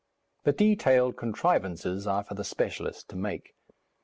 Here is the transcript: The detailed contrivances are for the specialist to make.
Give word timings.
The 0.45 0.51
detailed 0.51 1.15
contrivances 1.15 2.07
are 2.07 2.23
for 2.23 2.33
the 2.33 2.43
specialist 2.43 3.07
to 3.09 3.15
make. 3.15 3.53